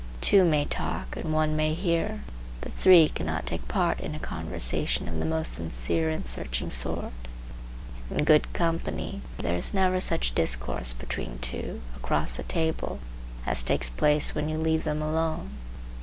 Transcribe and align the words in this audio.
Two 0.19 0.43
may 0.43 0.65
talk 0.65 1.15
and 1.15 1.31
one 1.31 1.55
may 1.55 1.75
hear, 1.75 2.23
but 2.59 2.71
three 2.73 3.07
cannot 3.07 3.45
take 3.45 3.67
part 3.67 3.99
in 3.99 4.15
a 4.15 4.19
conversation 4.19 5.07
of 5.07 5.19
the 5.19 5.27
most 5.27 5.53
sincere 5.53 6.09
and 6.09 6.25
searching 6.25 6.71
sort. 6.71 7.13
In 8.09 8.23
good 8.23 8.51
company 8.51 9.21
there 9.37 9.55
is 9.55 9.75
never 9.75 9.99
such 9.99 10.33
discourse 10.33 10.93
between 10.93 11.37
two, 11.37 11.83
across 11.95 12.35
the 12.37 12.41
table, 12.41 12.97
as 13.45 13.61
takes 13.61 13.91
place 13.91 14.33
when 14.33 14.49
you 14.49 14.57
leave 14.57 14.85
them 14.85 15.03
alone. 15.03 15.51